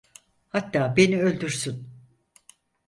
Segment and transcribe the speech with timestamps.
[0.49, 1.87] Hatta beni öldürsün.